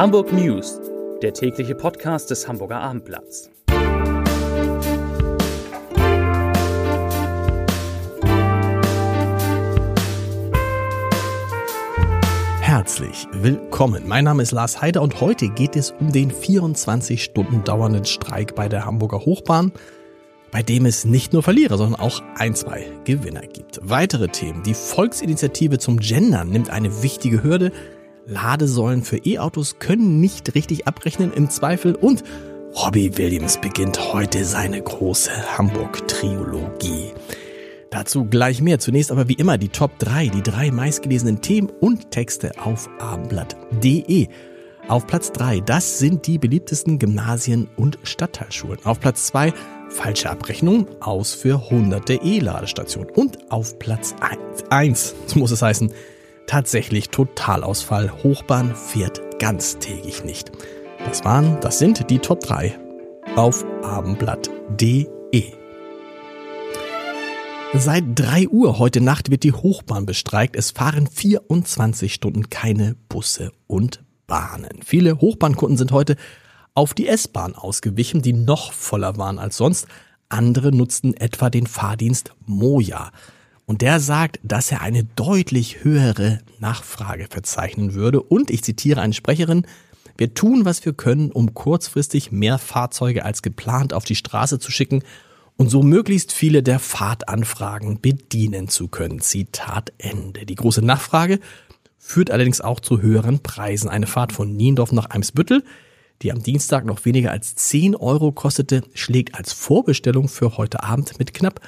[0.00, 0.80] Hamburg News,
[1.20, 3.50] der tägliche Podcast des Hamburger Abendblatts.
[12.62, 14.08] Herzlich willkommen.
[14.08, 18.54] Mein Name ist Lars Heider und heute geht es um den 24 Stunden dauernden Streik
[18.54, 19.70] bei der Hamburger Hochbahn,
[20.50, 23.80] bei dem es nicht nur Verlierer, sondern auch ein, zwei Gewinner gibt.
[23.82, 24.62] Weitere Themen.
[24.62, 27.70] Die Volksinitiative zum Gendern nimmt eine wichtige Hürde.
[28.30, 32.24] Ladesäulen für E-Autos können nicht richtig abrechnen im Zweifel und
[32.74, 37.12] Robbie Williams beginnt heute seine große Hamburg-Triologie.
[37.90, 38.78] Dazu gleich mehr.
[38.78, 44.28] Zunächst aber wie immer die Top 3, die drei meistgelesenen Themen und Texte auf abendblatt.de.
[44.86, 48.78] Auf Platz 3, das sind die beliebtesten Gymnasien und Stadtteilschulen.
[48.84, 49.52] Auf Platz 2,
[49.88, 53.10] falsche Abrechnung, aus für hunderte E-Ladestationen.
[53.10, 54.14] Und auf Platz
[54.70, 55.92] 1, so muss es heißen,
[56.50, 58.12] tatsächlich Totalausfall.
[58.24, 60.50] Hochbahn fährt ganztägig nicht.
[61.04, 62.76] Das waren, das sind die Top 3
[63.36, 65.52] auf abendblatt.de.
[67.72, 70.56] Seit 3 Uhr heute Nacht wird die Hochbahn bestreikt.
[70.56, 74.80] Es fahren 24 Stunden keine Busse und Bahnen.
[74.84, 76.16] Viele Hochbahnkunden sind heute
[76.74, 79.86] auf die S-Bahn ausgewichen, die noch voller waren als sonst.
[80.28, 83.12] Andere nutzten etwa den Fahrdienst Moja.
[83.70, 88.20] Und der sagt, dass er eine deutlich höhere Nachfrage verzeichnen würde.
[88.20, 89.64] Und ich zitiere eine Sprecherin,
[90.16, 94.72] wir tun, was wir können, um kurzfristig mehr Fahrzeuge als geplant auf die Straße zu
[94.72, 95.04] schicken
[95.56, 99.20] und so möglichst viele der Fahrtanfragen bedienen zu können.
[99.20, 100.46] Zitat Ende.
[100.46, 101.38] Die große Nachfrage
[101.96, 103.88] führt allerdings auch zu höheren Preisen.
[103.88, 105.62] Eine Fahrt von Niendorf nach Eimsbüttel,
[106.22, 111.20] die am Dienstag noch weniger als 10 Euro kostete, schlägt als Vorbestellung für heute Abend
[111.20, 111.60] mit knapp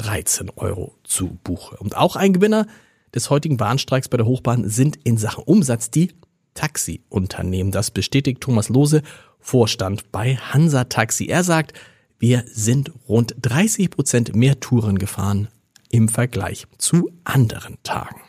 [0.00, 1.76] 13 Euro zu Buche.
[1.76, 2.66] Und auch ein Gewinner
[3.14, 6.12] des heutigen Bahnstreiks bei der Hochbahn sind in Sachen Umsatz die
[6.54, 7.70] Taxiunternehmen.
[7.70, 9.02] Das bestätigt Thomas Lose,
[9.40, 11.26] Vorstand bei Hansa Taxi.
[11.26, 11.74] Er sagt,
[12.18, 15.48] wir sind rund 30 Prozent mehr Touren gefahren
[15.90, 18.20] im Vergleich zu anderen Tagen.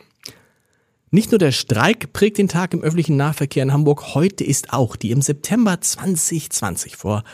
[1.10, 4.96] Nicht nur der Streik prägt den Tag im öffentlichen Nahverkehr in Hamburg, heute ist auch
[4.96, 7.24] die im September 2020 vor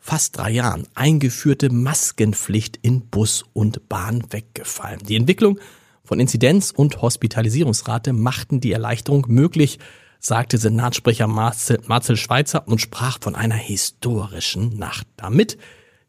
[0.00, 5.00] fast drei Jahren eingeführte Maskenpflicht in Bus und Bahn weggefallen.
[5.06, 5.60] Die Entwicklung
[6.02, 9.78] von Inzidenz und Hospitalisierungsrate machten die Erleichterung möglich,
[10.18, 15.06] sagte Senatssprecher Marcel, Marcel Schweitzer und sprach von einer historischen Nacht.
[15.16, 15.58] Damit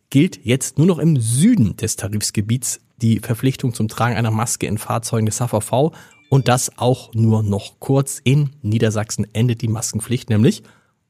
[0.10, 4.78] gilt jetzt nur noch im Süden des Tarifsgebiets die Verpflichtung zum Tragen einer Maske in
[4.78, 5.92] Fahrzeugen des HVV
[6.30, 8.22] und das auch nur noch kurz.
[8.24, 10.64] In Niedersachsen endet die Maskenpflicht nämlich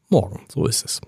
[0.10, 0.42] morgen.
[0.50, 1.02] So ist es.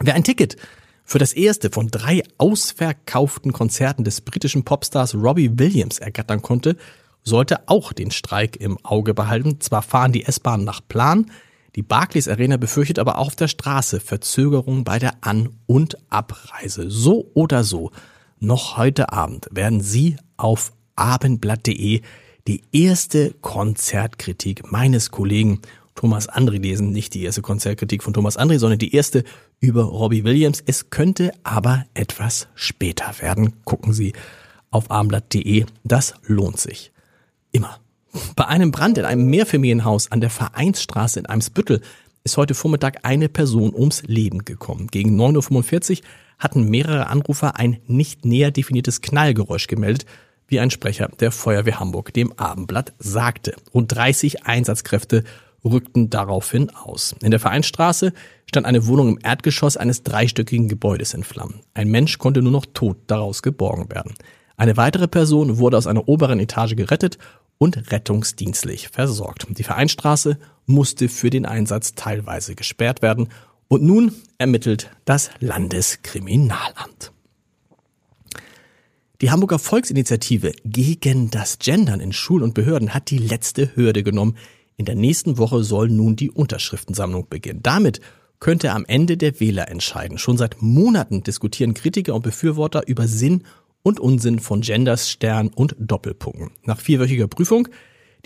[0.00, 0.56] Wer ein Ticket
[1.04, 6.76] für das erste von drei ausverkauften Konzerten des britischen Popstars Robbie Williams ergattern konnte,
[7.22, 9.60] sollte auch den Streik im Auge behalten.
[9.60, 11.30] Zwar fahren die S-Bahnen nach Plan,
[11.76, 16.88] die Barclays Arena befürchtet aber auch auf der Straße Verzögerung bei der An- und Abreise.
[16.88, 17.90] So oder so,
[18.38, 22.02] noch heute Abend werden Sie auf abendblatt.de
[22.46, 25.62] die erste Konzertkritik meines Kollegen
[25.94, 26.90] Thomas Andri lesen.
[26.90, 29.24] Nicht die erste Konzertkritik von Thomas Andri, sondern die erste
[29.60, 30.62] über Robbie Williams.
[30.66, 33.64] Es könnte aber etwas später werden.
[33.64, 34.12] Gucken Sie
[34.70, 35.66] auf abendblatt.de.
[35.84, 36.92] Das lohnt sich.
[37.52, 37.78] Immer.
[38.36, 41.80] Bei einem Brand in einem Mehrfamilienhaus an der Vereinsstraße in Eimsbüttel
[42.24, 44.88] ist heute Vormittag eine Person ums Leben gekommen.
[44.88, 46.04] Gegen 9.45 Uhr
[46.38, 50.06] hatten mehrere Anrufer ein nicht näher definiertes Knallgeräusch gemeldet,
[50.46, 53.56] wie ein Sprecher der Feuerwehr Hamburg dem Abendblatt sagte.
[53.72, 55.24] Rund 30 Einsatzkräfte
[55.64, 57.14] rückten daraufhin aus.
[57.22, 58.12] In der Vereinsstraße
[58.46, 61.60] stand eine Wohnung im Erdgeschoss eines dreistöckigen Gebäudes in Flammen.
[61.74, 64.14] Ein Mensch konnte nur noch tot daraus geborgen werden.
[64.56, 67.18] Eine weitere Person wurde aus einer oberen Etage gerettet
[67.58, 69.46] und rettungsdienstlich versorgt.
[69.48, 73.28] Die Vereinstraße musste für den Einsatz teilweise gesperrt werden
[73.68, 77.12] und nun ermittelt das Landeskriminalamt.
[79.20, 84.36] Die Hamburger Volksinitiative gegen das Gendern in Schulen und Behörden hat die letzte Hürde genommen.
[84.76, 87.60] In der nächsten Woche soll nun die Unterschriftensammlung beginnen.
[87.62, 88.00] Damit
[88.40, 90.18] könnte am Ende der Wähler entscheiden.
[90.18, 93.44] Schon seit Monaten diskutieren Kritiker und Befürworter über Sinn
[93.82, 96.50] und Unsinn von Genders, Stern und Doppelpunkten.
[96.64, 97.68] Nach vierwöchiger Prüfung,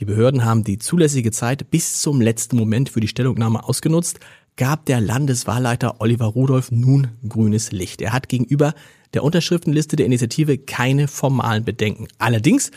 [0.01, 4.21] die Behörden haben die zulässige Zeit bis zum letzten Moment für die Stellungnahme ausgenutzt,
[4.57, 8.01] gab der Landeswahlleiter Oliver Rudolph nun grünes Licht.
[8.01, 8.75] Er hat gegenüber
[9.15, 12.09] der Unterschriftenliste der Initiative keine formalen Bedenken.
[12.19, 12.71] Allerdings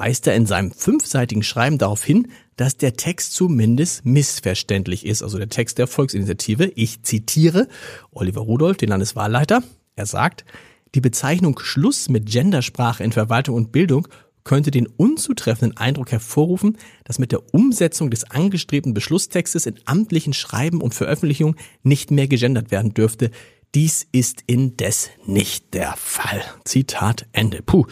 [0.00, 5.36] weist er in seinem fünfseitigen Schreiben darauf hin, dass der Text zumindest missverständlich ist, also
[5.36, 6.72] der Text der Volksinitiative.
[6.74, 7.68] Ich zitiere
[8.10, 9.62] Oliver Rudolph, den Landeswahlleiter.
[9.96, 10.46] Er sagt,
[10.94, 14.08] die Bezeichnung Schluss mit Gendersprache in Verwaltung und Bildung
[14.42, 20.80] könnte den unzutreffenden Eindruck hervorrufen, dass mit der Umsetzung des angestrebten Beschlusstextes in amtlichen Schreiben
[20.80, 23.30] und Veröffentlichungen nicht mehr gegendert werden dürfte.
[23.74, 26.42] Dies ist indes nicht der Fall.
[26.64, 27.60] Zitat Ende.
[27.60, 27.84] Puh,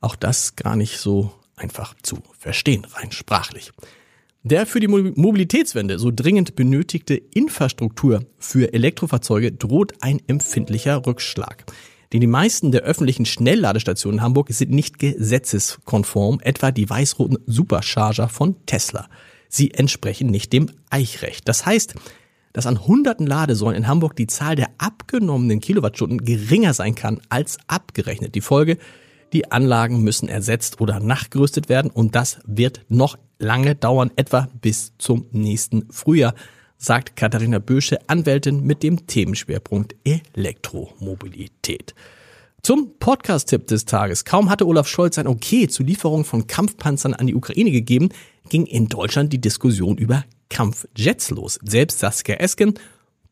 [0.00, 3.72] auch das gar nicht so einfach zu verstehen, rein sprachlich.
[4.44, 11.64] Der für die Mobilitätswende so dringend benötigte Infrastruktur für Elektrofahrzeuge droht ein empfindlicher Rückschlag.
[12.12, 18.28] Denn die meisten der öffentlichen Schnellladestationen in Hamburg sind nicht gesetzeskonform, etwa die weiß-roten Supercharger
[18.28, 19.08] von Tesla.
[19.48, 21.48] Sie entsprechen nicht dem Eichrecht.
[21.48, 21.94] Das heißt,
[22.52, 27.58] dass an hunderten Ladesäulen in Hamburg die Zahl der abgenommenen Kilowattstunden geringer sein kann als
[27.66, 28.34] abgerechnet.
[28.34, 28.76] Die Folge,
[29.32, 34.92] die Anlagen müssen ersetzt oder nachgerüstet werden und das wird noch lange dauern, etwa bis
[34.98, 36.34] zum nächsten Frühjahr,
[36.78, 41.94] sagt Katharina Bösche, Anwältin mit dem Themenschwerpunkt Elektromobilität.
[42.62, 44.24] Zum Podcast-Tipp des Tages.
[44.24, 48.10] Kaum hatte Olaf Scholz ein Okay zur Lieferung von Kampfpanzern an die Ukraine gegeben,
[48.48, 51.58] ging in Deutschland die Diskussion über Kampfjets los.
[51.64, 52.74] Selbst Saskia Esken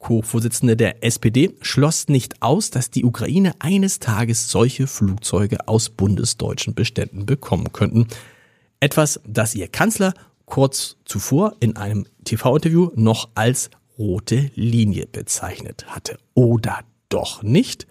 [0.00, 6.75] Co-Vorsitzende der SPD, schloss nicht aus, dass die Ukraine eines Tages solche Flugzeuge aus bundesdeutschen
[6.75, 8.08] Beständen bekommen könnten.
[8.81, 10.14] Etwas, das ihr Kanzler
[10.47, 16.17] kurz zuvor in einem TV-Interview noch als rote Linie bezeichnet hatte.
[16.35, 16.81] Oder
[17.11, 17.87] doch nicht?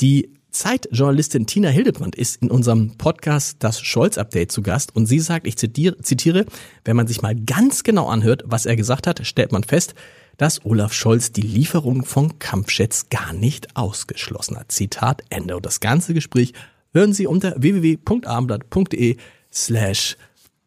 [0.00, 5.46] Die Zeitjournalistin Tina Hildebrand ist in unserem Podcast das Scholz-Update zu Gast und sie sagt,
[5.46, 6.46] ich zitiere, zitiere,
[6.84, 9.94] wenn man sich mal ganz genau anhört, was er gesagt hat, stellt man fest,
[10.36, 14.72] dass Olaf Scholz die Lieferung von Kampfjets gar nicht ausgeschlossen hat.
[14.72, 15.56] Zitat Ende.
[15.56, 16.52] Und das ganze Gespräch
[16.92, 19.16] hören Sie unter www.abendblatt.de
[19.52, 20.16] slash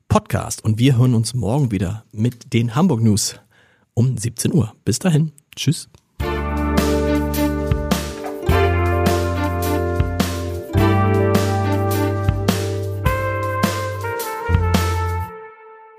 [0.08, 0.64] podcast.
[0.64, 3.40] Und wir hören uns morgen wieder mit den Hamburg News
[3.94, 4.76] um 17 Uhr.
[4.86, 5.32] Bis dahin.
[5.56, 5.90] Tschüss.